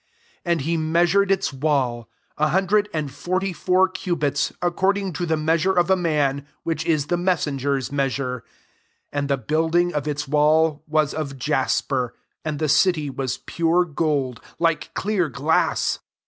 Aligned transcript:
17 0.47 0.51
And 0.51 0.61
he 0.61 0.77
measured 0.77 1.29
its 1.31 1.53
wall, 1.53 2.09
a 2.35 2.47
hundred 2.47 2.89
and 2.91 3.11
forty 3.11 3.53
four 3.53 3.87
cubits, 3.87 4.51
according 4.59 5.13
to 5.13 5.27
the 5.27 5.37
mea 5.37 5.59
sure 5.59 5.77
of 5.77 5.91
a 5.91 5.95
man, 5.95 6.47
which 6.63 6.87
is 6.87 7.05
the 7.05 7.17
messenger's 7.17 7.91
meaaure, 7.91 8.39
18 8.39 8.43
And 9.13 9.27
the 9.27 9.37
building 9.37 9.93
of 9.93 10.07
its 10.07 10.27
wall 10.27 10.81
was 10.87 11.13
of 11.13 11.37
jasper: 11.37 12.15
and 12.43 12.57
the 12.57 12.67
city 12.67 13.11
waa 13.11 13.27
pure 13.45 13.85
gold, 13.85 14.41
like 14.57 14.91
clear 14.95 15.29
glass. 15.29 15.99